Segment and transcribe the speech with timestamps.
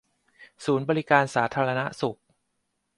[0.65, 2.17] ศูนย์บริการสาธารณสุข